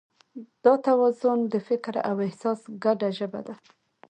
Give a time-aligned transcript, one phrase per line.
[0.63, 3.55] دا توازن د فکر او احساس ګډه ژبه ده.